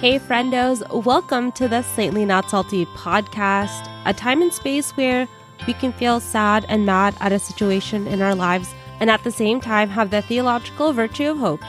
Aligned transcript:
Hey, 0.00 0.18
friendos, 0.18 0.80
welcome 1.04 1.52
to 1.52 1.68
the 1.68 1.82
Saintly 1.82 2.24
Not 2.24 2.48
Salty 2.48 2.86
podcast, 2.86 3.86
a 4.06 4.14
time 4.14 4.40
and 4.40 4.50
space 4.50 4.92
where 4.92 5.28
we 5.66 5.74
can 5.74 5.92
feel 5.92 6.20
sad 6.20 6.64
and 6.70 6.86
mad 6.86 7.14
at 7.20 7.32
a 7.32 7.38
situation 7.38 8.06
in 8.06 8.22
our 8.22 8.34
lives 8.34 8.74
and 8.98 9.10
at 9.10 9.22
the 9.24 9.30
same 9.30 9.60
time 9.60 9.90
have 9.90 10.10
the 10.10 10.22
theological 10.22 10.94
virtue 10.94 11.28
of 11.28 11.36
hope. 11.36 11.60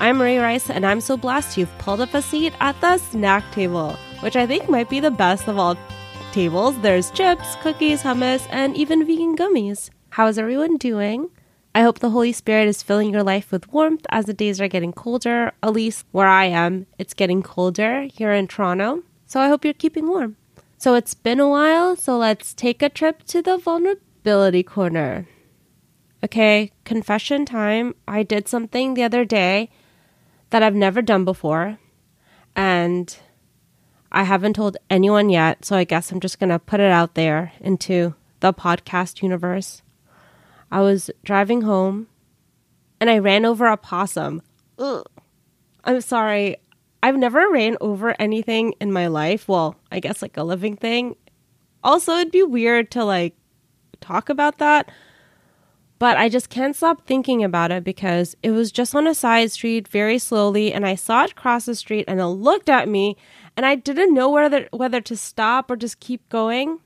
I'm 0.00 0.20
Ray 0.20 0.38
Rice, 0.38 0.70
and 0.70 0.84
I'm 0.84 1.00
so 1.00 1.16
blessed 1.16 1.56
you've 1.56 1.78
pulled 1.78 2.00
up 2.00 2.14
a 2.14 2.20
seat 2.20 2.52
at 2.58 2.80
the 2.80 2.98
snack 2.98 3.44
table, 3.52 3.96
which 4.22 4.34
I 4.34 4.44
think 4.44 4.68
might 4.68 4.90
be 4.90 4.98
the 4.98 5.12
best 5.12 5.46
of 5.46 5.56
all 5.56 5.76
tables. 6.32 6.76
There's 6.80 7.12
chips, 7.12 7.54
cookies, 7.62 8.02
hummus, 8.02 8.44
and 8.50 8.76
even 8.76 9.06
vegan 9.06 9.36
gummies. 9.36 9.90
How 10.10 10.26
is 10.26 10.36
everyone 10.36 10.78
doing? 10.78 11.30
I 11.78 11.82
hope 11.82 12.00
the 12.00 12.10
Holy 12.10 12.32
Spirit 12.32 12.66
is 12.66 12.82
filling 12.82 13.12
your 13.12 13.22
life 13.22 13.52
with 13.52 13.72
warmth 13.72 14.04
as 14.10 14.24
the 14.24 14.34
days 14.34 14.60
are 14.60 14.66
getting 14.66 14.92
colder. 14.92 15.52
At 15.62 15.74
least 15.74 16.06
where 16.10 16.26
I 16.26 16.46
am, 16.46 16.86
it's 16.98 17.14
getting 17.14 17.40
colder 17.40 18.08
here 18.12 18.32
in 18.32 18.48
Toronto. 18.48 19.04
So 19.26 19.38
I 19.38 19.46
hope 19.46 19.64
you're 19.64 19.74
keeping 19.74 20.08
warm. 20.08 20.34
So 20.76 20.94
it's 20.94 21.14
been 21.14 21.38
a 21.38 21.48
while, 21.48 21.94
so 21.94 22.18
let's 22.18 22.52
take 22.52 22.82
a 22.82 22.88
trip 22.88 23.22
to 23.26 23.42
the 23.42 23.58
vulnerability 23.58 24.64
corner. 24.64 25.28
Okay, 26.24 26.72
confession 26.82 27.44
time. 27.44 27.94
I 28.08 28.24
did 28.24 28.48
something 28.48 28.94
the 28.94 29.04
other 29.04 29.24
day 29.24 29.70
that 30.50 30.64
I've 30.64 30.74
never 30.74 31.00
done 31.00 31.24
before, 31.24 31.78
and 32.56 33.16
I 34.10 34.24
haven't 34.24 34.54
told 34.54 34.78
anyone 34.90 35.30
yet, 35.30 35.64
so 35.64 35.76
I 35.76 35.84
guess 35.84 36.10
I'm 36.10 36.18
just 36.18 36.40
gonna 36.40 36.58
put 36.58 36.80
it 36.80 36.90
out 36.90 37.14
there 37.14 37.52
into 37.60 38.16
the 38.40 38.52
podcast 38.52 39.22
universe. 39.22 39.82
I 40.70 40.80
was 40.80 41.10
driving 41.24 41.62
home 41.62 42.08
and 43.00 43.08
I 43.10 43.18
ran 43.18 43.44
over 43.44 43.66
a 43.66 43.76
possum. 43.76 44.42
Ugh. 44.78 45.04
I'm 45.84 46.00
sorry. 46.00 46.56
I've 47.02 47.16
never 47.16 47.48
ran 47.50 47.76
over 47.80 48.14
anything 48.20 48.74
in 48.80 48.92
my 48.92 49.06
life. 49.06 49.48
Well, 49.48 49.76
I 49.90 50.00
guess 50.00 50.20
like 50.20 50.36
a 50.36 50.42
living 50.42 50.76
thing. 50.76 51.16
Also, 51.82 52.16
it'd 52.16 52.32
be 52.32 52.42
weird 52.42 52.90
to 52.92 53.04
like 53.04 53.34
talk 54.00 54.28
about 54.28 54.58
that. 54.58 54.90
But 55.98 56.16
I 56.16 56.28
just 56.28 56.48
can't 56.48 56.76
stop 56.76 57.06
thinking 57.06 57.42
about 57.42 57.72
it 57.72 57.82
because 57.82 58.36
it 58.42 58.52
was 58.52 58.70
just 58.70 58.94
on 58.94 59.08
a 59.08 59.14
side 59.14 59.50
street 59.50 59.88
very 59.88 60.18
slowly 60.18 60.72
and 60.72 60.86
I 60.86 60.94
saw 60.94 61.24
it 61.24 61.34
cross 61.34 61.64
the 61.66 61.74
street 61.74 62.04
and 62.06 62.20
it 62.20 62.26
looked 62.26 62.68
at 62.68 62.88
me 62.88 63.16
and 63.56 63.66
I 63.66 63.74
didn't 63.74 64.14
know 64.14 64.30
whether 64.30 64.68
whether 64.72 65.00
to 65.00 65.16
stop 65.16 65.70
or 65.70 65.76
just 65.76 65.98
keep 65.98 66.28
going. 66.28 66.78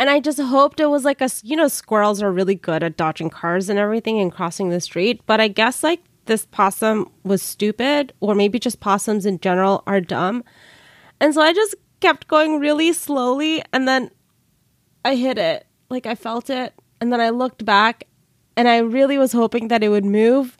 And 0.00 0.08
I 0.08 0.18
just 0.18 0.40
hoped 0.40 0.80
it 0.80 0.86
was 0.86 1.04
like 1.04 1.20
a, 1.20 1.28
you 1.42 1.56
know, 1.56 1.68
squirrels 1.68 2.22
are 2.22 2.32
really 2.32 2.54
good 2.54 2.82
at 2.82 2.96
dodging 2.96 3.28
cars 3.28 3.68
and 3.68 3.78
everything 3.78 4.18
and 4.18 4.32
crossing 4.32 4.70
the 4.70 4.80
street. 4.80 5.20
But 5.26 5.42
I 5.42 5.48
guess 5.48 5.82
like 5.82 6.00
this 6.24 6.46
possum 6.46 7.10
was 7.22 7.42
stupid, 7.42 8.14
or 8.20 8.34
maybe 8.34 8.58
just 8.58 8.80
possums 8.80 9.26
in 9.26 9.38
general 9.40 9.82
are 9.86 10.00
dumb. 10.00 10.42
And 11.20 11.34
so 11.34 11.42
I 11.42 11.52
just 11.52 11.74
kept 12.00 12.28
going 12.28 12.58
really 12.58 12.94
slowly. 12.94 13.62
And 13.74 13.86
then 13.86 14.10
I 15.04 15.16
hit 15.16 15.36
it. 15.36 15.66
Like 15.90 16.06
I 16.06 16.14
felt 16.14 16.48
it. 16.48 16.72
And 17.02 17.12
then 17.12 17.20
I 17.20 17.28
looked 17.28 17.66
back 17.66 18.04
and 18.56 18.68
I 18.68 18.78
really 18.78 19.18
was 19.18 19.32
hoping 19.32 19.68
that 19.68 19.82
it 19.84 19.90
would 19.90 20.06
move. 20.06 20.56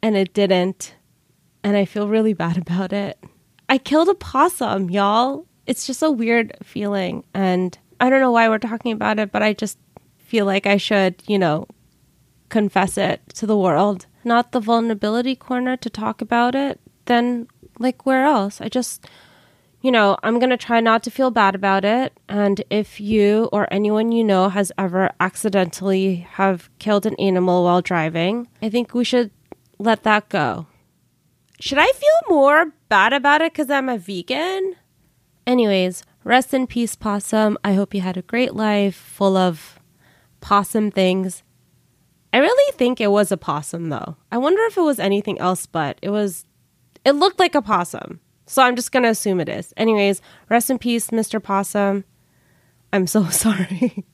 And 0.00 0.16
it 0.16 0.32
didn't. 0.32 0.94
And 1.64 1.76
I 1.76 1.86
feel 1.86 2.06
really 2.06 2.34
bad 2.34 2.56
about 2.56 2.92
it. 2.92 3.18
I 3.68 3.78
killed 3.78 4.10
a 4.10 4.14
possum, 4.14 4.90
y'all. 4.90 5.44
It's 5.66 5.88
just 5.88 6.04
a 6.04 6.10
weird 6.12 6.56
feeling. 6.62 7.24
And 7.34 7.76
I 8.00 8.10
don't 8.10 8.20
know 8.20 8.30
why 8.30 8.48
we're 8.48 8.58
talking 8.58 8.92
about 8.92 9.18
it, 9.18 9.32
but 9.32 9.42
I 9.42 9.52
just 9.52 9.78
feel 10.18 10.46
like 10.46 10.66
I 10.66 10.76
should, 10.76 11.22
you 11.26 11.38
know, 11.38 11.66
confess 12.48 12.98
it 12.98 13.20
to 13.34 13.46
the 13.46 13.56
world. 13.56 14.06
Not 14.24 14.52
the 14.52 14.60
vulnerability 14.60 15.36
corner 15.36 15.76
to 15.76 15.90
talk 15.90 16.20
about 16.20 16.54
it, 16.54 16.80
then 17.06 17.48
like 17.78 18.04
where 18.06 18.24
else? 18.24 18.60
I 18.60 18.68
just 18.68 19.06
you 19.86 19.92
know, 19.92 20.16
I'm 20.24 20.40
going 20.40 20.50
to 20.50 20.56
try 20.56 20.80
not 20.80 21.04
to 21.04 21.12
feel 21.12 21.30
bad 21.30 21.54
about 21.54 21.84
it. 21.84 22.18
And 22.28 22.60
if 22.70 22.98
you 22.98 23.48
or 23.52 23.72
anyone 23.72 24.10
you 24.10 24.24
know 24.24 24.48
has 24.48 24.72
ever 24.76 25.10
accidentally 25.20 26.26
have 26.32 26.68
killed 26.80 27.06
an 27.06 27.14
animal 27.20 27.62
while 27.62 27.82
driving, 27.82 28.48
I 28.60 28.68
think 28.68 28.94
we 28.94 29.04
should 29.04 29.30
let 29.78 30.02
that 30.02 30.28
go. 30.28 30.66
Should 31.60 31.78
I 31.78 31.86
feel 31.86 32.20
more 32.28 32.72
bad 32.88 33.12
about 33.12 33.42
it 33.42 33.54
cuz 33.54 33.70
I'm 33.70 33.88
a 33.88 33.96
vegan? 33.96 34.74
Anyways, 35.46 36.02
Rest 36.26 36.52
in 36.52 36.66
peace, 36.66 36.96
Possum. 36.96 37.56
I 37.62 37.74
hope 37.74 37.94
you 37.94 38.00
had 38.00 38.16
a 38.16 38.22
great 38.22 38.52
life 38.52 38.96
full 38.96 39.36
of 39.36 39.78
possum 40.40 40.90
things. 40.90 41.44
I 42.32 42.38
really 42.38 42.72
think 42.72 43.00
it 43.00 43.12
was 43.12 43.30
a 43.30 43.36
possum, 43.36 43.90
though. 43.90 44.16
I 44.32 44.38
wonder 44.38 44.60
if 44.64 44.76
it 44.76 44.80
was 44.80 44.98
anything 44.98 45.38
else, 45.38 45.66
but 45.66 46.00
it 46.02 46.10
was, 46.10 46.44
it 47.04 47.12
looked 47.12 47.38
like 47.38 47.54
a 47.54 47.62
possum. 47.62 48.18
So 48.44 48.60
I'm 48.60 48.74
just 48.74 48.90
going 48.90 49.04
to 49.04 49.10
assume 49.10 49.38
it 49.38 49.48
is. 49.48 49.72
Anyways, 49.76 50.20
rest 50.48 50.68
in 50.68 50.80
peace, 50.80 51.10
Mr. 51.10 51.40
Possum. 51.40 52.02
I'm 52.92 53.06
so 53.06 53.26
sorry. 53.30 54.04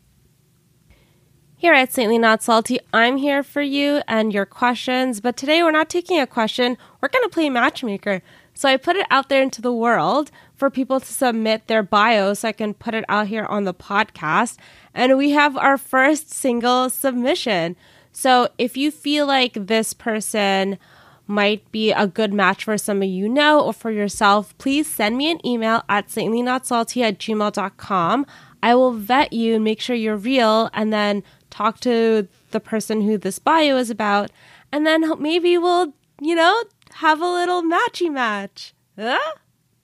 Here 1.57 1.73
at 1.73 1.95
Saintly 1.95 2.19
Not 2.19 2.43
Salty, 2.43 2.79
I'm 2.93 3.17
here 3.17 3.43
for 3.43 3.63
you 3.63 4.03
and 4.07 4.35
your 4.35 4.45
questions. 4.45 5.23
But 5.23 5.39
today 5.39 5.63
we're 5.63 5.71
not 5.71 5.89
taking 5.89 6.21
a 6.21 6.27
question, 6.27 6.77
we're 7.01 7.09
going 7.09 7.25
to 7.25 7.33
play 7.33 7.49
matchmaker. 7.49 8.21
So 8.53 8.69
I 8.69 8.77
put 8.77 8.97
it 8.97 9.07
out 9.11 9.31
there 9.31 9.43
into 9.43 9.63
the 9.63 9.73
world 9.73 10.31
for 10.63 10.71
people 10.71 11.01
to 11.01 11.13
submit 11.13 11.67
their 11.67 11.83
bios 11.83 12.39
so 12.39 12.49
I 12.49 12.53
can 12.53 12.73
put 12.73 12.95
it 12.95 13.05
out 13.09 13.27
here 13.27 13.45
on 13.47 13.65
the 13.65 13.75
podcast. 13.75 14.59
And 14.95 15.19
we 15.19 15.31
have 15.31 15.57
our 15.57 15.77
first 15.77 16.31
single 16.31 16.89
submission. 16.89 17.75
So 18.13 18.47
if 18.59 18.77
you 18.77 18.93
feel 18.93 19.27
like 19.27 19.55
this 19.55 19.93
person 19.93 20.79
might 21.27 21.69
be 21.73 21.91
a 21.91 22.07
good 22.07 22.33
match 22.33 22.63
for 22.63 22.79
some 22.79 23.03
of 23.03 23.09
you 23.09 23.29
know 23.29 23.61
or 23.61 23.73
for 23.73 23.91
yourself, 23.91 24.57
please 24.59 24.87
send 24.87 25.17
me 25.17 25.33
an 25.33 25.45
email 25.45 25.83
at 25.89 26.07
saintlyNotSalty 26.07 27.03
at 27.03 27.19
gmail.com. 27.19 28.25
I 28.63 28.77
will 28.77 28.93
vet 28.93 29.33
you 29.33 29.57
and 29.57 29.65
make 29.65 29.81
sure 29.81 29.97
you're 29.97 30.17
real 30.17 30.71
and 30.73 30.93
then 30.93 31.25
talk 31.51 31.81
to 31.81 32.29
the 32.53 32.61
person 32.61 33.01
who 33.01 33.19
this 33.19 33.41
bio 33.41 33.79
is 33.79 33.91
about. 33.91 34.31
And 34.71 34.87
then 34.87 35.21
maybe 35.21 35.59
we'll, 35.59 35.93
you 36.21 36.37
know, 36.37 36.63
have 36.93 37.21
a 37.21 37.27
little 37.27 37.65
matchy 37.65 38.13
match. 38.13 38.75
Huh? 38.97 39.19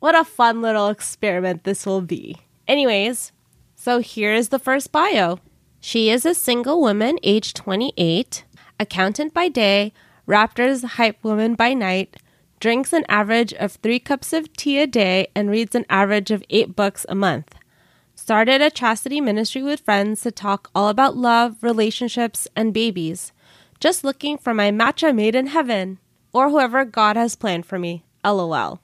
What 0.01 0.15
a 0.15 0.25
fun 0.25 0.63
little 0.63 0.89
experiment 0.89 1.65
this 1.65 1.85
will 1.85 2.01
be. 2.01 2.37
Anyways, 2.69 3.33
so 3.75 3.99
here 3.99 4.33
is 4.33 4.51
the 4.51 4.59
first 4.59 4.93
bio. 4.93 5.39
She 5.81 6.11
is 6.11 6.25
a 6.25 6.35
single 6.35 6.81
woman, 6.81 7.19
age 7.23 7.55
28, 7.55 8.45
accountant 8.79 9.35
by 9.35 9.49
day, 9.49 9.93
Raptors 10.29 10.85
hype 10.85 11.25
woman 11.25 11.55
by 11.55 11.73
night, 11.73 12.19
drinks 12.61 12.93
an 12.93 13.05
average 13.09 13.55
of 13.55 13.73
three 13.73 13.99
cups 13.99 14.33
of 14.33 14.53
tea 14.53 14.79
a 14.79 14.87
day, 14.87 15.29
and 15.35 15.51
reads 15.51 15.75
an 15.75 15.87
average 15.89 16.31
of 16.31 16.45
eight 16.51 16.77
books 16.77 17.07
a 17.09 17.15
month. 17.15 17.55
Started 18.15 18.61
a 18.61 18.71
chastity 18.71 19.21
ministry 19.21 19.63
with 19.63 19.81
friends 19.81 20.21
to 20.21 20.31
talk 20.31 20.71
all 20.75 20.89
about 20.89 21.17
love, 21.17 21.57
relationships, 21.63 22.47
and 22.55 22.75
babies. 22.75 23.33
Just 23.81 24.05
looking 24.05 24.37
for 24.37 24.53
my 24.53 24.71
matcha 24.71 25.15
made 25.15 25.35
in 25.35 25.47
heaven 25.47 25.99
or 26.33 26.51
whoever 26.51 26.85
God 26.85 27.17
has 27.17 27.35
planned 27.35 27.65
for 27.65 27.79
me. 27.79 28.05
LOL. 28.25 28.81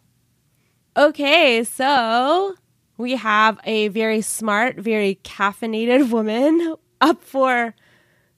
Okay, 0.97 1.65
so 1.65 2.55
we 2.97 3.16
have 3.16 3.59
a 3.65 3.88
very 3.88 4.21
smart, 4.21 4.77
very 4.77 5.19
caffeinated 5.25 6.10
woman 6.12 6.77
up 7.00 7.22
for 7.22 7.75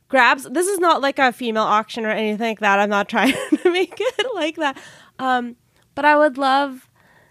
grabs. 0.08 0.44
This 0.44 0.66
is 0.66 0.78
not 0.78 1.02
like 1.02 1.18
a 1.18 1.32
female 1.32 1.64
auction 1.64 2.06
or 2.06 2.10
anything 2.10 2.48
like 2.48 2.60
that. 2.60 2.78
I'm 2.78 2.88
not 2.88 3.08
trying 3.10 3.34
to 3.34 3.70
make 3.70 3.94
it 3.98 4.26
like 4.34 4.56
that. 4.56 4.78
Um, 5.18 5.56
but 5.94 6.04
I 6.04 6.16
would 6.16 6.38
love 6.38 6.88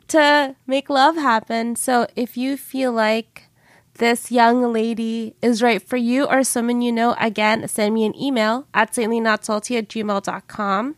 to 0.09 0.55
make 0.67 0.89
love 0.89 1.15
happen. 1.15 1.75
So 1.75 2.05
if 2.15 2.37
you 2.37 2.57
feel 2.57 2.91
like 2.91 3.49
this 3.95 4.31
young 4.31 4.73
lady 4.73 5.35
is 5.41 5.63
right 5.63 5.81
for 5.81 5.97
you 5.97 6.25
or 6.25 6.43
someone 6.43 6.81
you 6.81 6.91
know, 6.91 7.15
again, 7.19 7.67
send 7.67 7.95
me 7.95 8.05
an 8.05 8.15
email 8.15 8.67
at 8.73 8.91
saintlyNotSalty 8.93 9.77
at 9.77 9.89
gmail.com. 9.89 10.95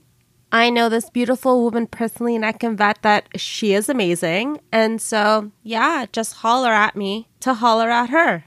I 0.52 0.70
know 0.70 0.88
this 0.88 1.10
beautiful 1.10 1.64
woman 1.64 1.88
personally, 1.88 2.36
and 2.36 2.46
I 2.46 2.54
can 2.54 2.78
vet 2.78 3.02
that 3.02 3.28
she 3.36 3.74
is 3.74 3.90
amazing. 3.90 4.62
And 4.72 5.02
so, 5.02 5.52
yeah, 5.64 6.06
just 6.12 6.36
holler 6.36 6.72
at 6.72 6.96
me 6.96 7.28
to 7.42 7.54
holler 7.54 7.90
at 7.90 8.10
her. 8.10 8.46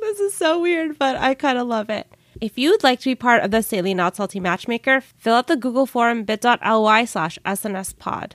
This 0.00 0.20
is 0.20 0.34
so 0.34 0.60
weird, 0.60 0.98
but 0.98 1.16
I 1.16 1.34
kind 1.34 1.58
of 1.58 1.66
love 1.66 1.90
it. 1.90 2.06
If 2.40 2.58
you 2.58 2.70
would 2.70 2.82
like 2.82 2.98
to 3.00 3.10
be 3.10 3.14
part 3.14 3.42
of 3.44 3.50
the 3.50 3.62
Saintly 3.62 3.94
Not 3.94 4.16
Salty 4.16 4.40
Matchmaker, 4.40 5.00
fill 5.00 5.34
out 5.34 5.46
the 5.46 5.56
Google 5.56 5.86
form 5.86 6.24
bit.ly 6.24 7.04
slash 7.04 7.38
snspod. 7.44 8.32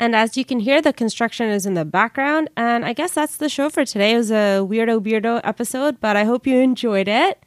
And 0.00 0.16
as 0.16 0.36
you 0.36 0.44
can 0.44 0.60
hear, 0.60 0.80
the 0.80 0.92
construction 0.92 1.48
is 1.48 1.66
in 1.66 1.74
the 1.74 1.84
background. 1.84 2.48
And 2.56 2.84
I 2.84 2.92
guess 2.92 3.12
that's 3.12 3.36
the 3.36 3.48
show 3.48 3.70
for 3.70 3.84
today. 3.84 4.14
It 4.14 4.16
was 4.16 4.30
a 4.30 4.64
weirdo, 4.66 5.00
weirdo 5.00 5.40
episode, 5.44 6.00
but 6.00 6.16
I 6.16 6.24
hope 6.24 6.46
you 6.46 6.58
enjoyed 6.58 7.08
it. 7.08 7.43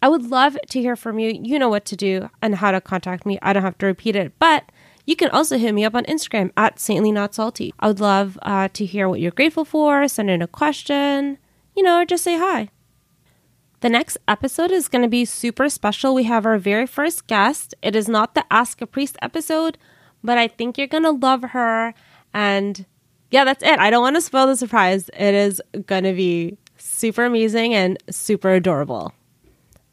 I 0.00 0.08
would 0.08 0.30
love 0.30 0.56
to 0.70 0.80
hear 0.80 0.96
from 0.96 1.18
you. 1.18 1.38
You 1.42 1.58
know 1.58 1.68
what 1.68 1.84
to 1.86 1.96
do 1.96 2.30
and 2.40 2.56
how 2.56 2.70
to 2.70 2.80
contact 2.80 3.26
me. 3.26 3.38
I 3.42 3.52
don't 3.52 3.62
have 3.62 3.78
to 3.78 3.86
repeat 3.86 4.16
it, 4.16 4.32
but 4.38 4.70
you 5.06 5.16
can 5.16 5.30
also 5.30 5.58
hit 5.58 5.72
me 5.72 5.84
up 5.84 5.94
on 5.94 6.04
Instagram 6.04 6.52
at 6.56 6.78
Saintly 6.78 7.10
Not 7.10 7.34
Salty. 7.34 7.72
I 7.80 7.88
would 7.88 8.00
love 8.00 8.38
uh, 8.42 8.68
to 8.74 8.84
hear 8.84 9.08
what 9.08 9.20
you're 9.20 9.30
grateful 9.30 9.64
for, 9.64 10.06
send 10.06 10.30
in 10.30 10.42
a 10.42 10.46
question, 10.46 11.38
you 11.74 11.82
know, 11.82 12.00
or 12.00 12.04
just 12.04 12.24
say 12.24 12.38
hi. 12.38 12.68
The 13.80 13.88
next 13.88 14.18
episode 14.26 14.70
is 14.70 14.88
going 14.88 15.02
to 15.02 15.08
be 15.08 15.24
super 15.24 15.68
special. 15.68 16.14
We 16.14 16.24
have 16.24 16.44
our 16.44 16.58
very 16.58 16.86
first 16.86 17.26
guest. 17.26 17.74
It 17.80 17.96
is 17.96 18.08
not 18.08 18.34
the 18.34 18.44
Ask 18.50 18.82
a 18.82 18.86
Priest 18.86 19.16
episode, 19.22 19.78
but 20.22 20.36
I 20.36 20.48
think 20.48 20.76
you're 20.76 20.88
going 20.88 21.04
to 21.04 21.10
love 21.10 21.42
her. 21.42 21.94
And 22.34 22.84
yeah, 23.30 23.44
that's 23.44 23.62
it. 23.62 23.78
I 23.78 23.90
don't 23.90 24.02
want 24.02 24.16
to 24.16 24.20
spoil 24.20 24.46
the 24.46 24.56
surprise. 24.56 25.08
It 25.16 25.34
is 25.34 25.62
going 25.86 26.04
to 26.04 26.12
be 26.12 26.58
super 26.76 27.24
amazing 27.24 27.72
and 27.74 27.96
super 28.10 28.50
adorable. 28.50 29.12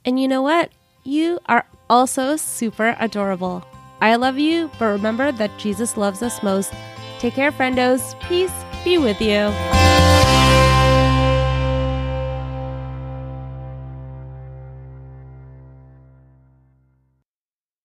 And 0.05 0.19
you 0.19 0.27
know 0.27 0.41
what? 0.41 0.71
You 1.03 1.39
are 1.47 1.65
also 1.89 2.35
super 2.35 2.95
adorable. 2.99 3.63
I 4.01 4.15
love 4.15 4.37
you, 4.37 4.69
but 4.77 4.85
remember 4.87 5.31
that 5.31 5.57
Jesus 5.57 5.97
loves 5.97 6.21
us 6.21 6.43
most. 6.43 6.73
Take 7.19 7.33
care, 7.33 7.51
friendos. 7.51 8.19
Peace 8.21 8.53
be 8.83 8.97
with 8.97 9.19
you. 9.19 9.51